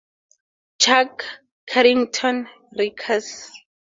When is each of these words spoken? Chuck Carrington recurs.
Chuck 0.79 1.23
Carrington 1.67 2.49
recurs. 2.75 3.51